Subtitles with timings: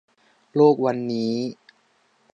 [0.55, 1.33] โลกวันนี้